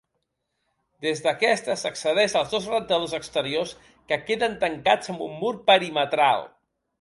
Des 1.05 1.19
d'aquestes 1.25 1.83
s'accedeix 1.85 2.35
als 2.39 2.55
dos 2.55 2.69
rentadors 2.71 3.13
exteriors, 3.19 3.75
que 4.13 4.19
queden 4.31 4.57
tancats 4.65 5.13
amb 5.15 5.23
un 5.27 5.37
mur 5.45 5.53
perimetral. 5.71 6.45